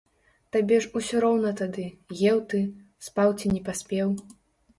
[0.55, 1.85] Табе ж усё роўна тады,
[2.31, 2.63] еў ты,
[3.09, 4.09] спаў ці не паспеў.